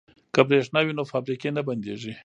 [0.33, 2.13] که بریښنا وي نو فابریکې نه بندیږي.